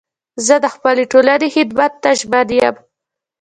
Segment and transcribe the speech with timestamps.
[0.45, 2.75] زه د خپلي ټولني خدمت ته ژمن یم.